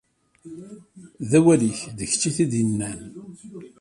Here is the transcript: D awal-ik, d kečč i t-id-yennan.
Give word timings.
D 1.29 1.31
awal-ik, 1.37 1.79
d 1.97 1.99
kečč 2.09 2.23
i 2.29 2.31
t-id-yennan. 2.35 2.99